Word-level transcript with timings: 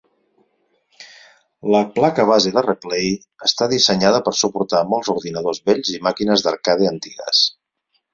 La 1.73 1.81
placa 1.97 2.23
base 2.31 2.53
de 2.55 2.63
Replay 2.67 3.11
està 3.49 3.67
dissenyada 3.73 4.21
per 4.29 4.33
suportar 4.39 4.81
molts 4.95 5.11
ordinadors 5.15 5.61
vells 5.71 5.93
i 5.97 6.01
màquines 6.09 6.45
d'arcade 6.47 6.89
antigues. 6.95 7.43